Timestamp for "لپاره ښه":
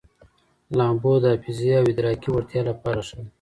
2.69-3.15